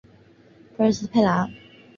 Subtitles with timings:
[0.77, 1.61] 埃斯佩安迪兰。